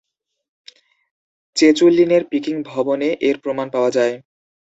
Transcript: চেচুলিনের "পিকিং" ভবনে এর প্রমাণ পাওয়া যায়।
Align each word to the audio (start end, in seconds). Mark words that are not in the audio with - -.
চেচুলিনের 1.57 2.23
"পিকিং" 2.31 2.55
ভবনে 2.63 3.09
এর 3.21 3.35
প্রমাণ 3.43 3.67
পাওয়া 3.69 3.91
যায়। 3.91 4.13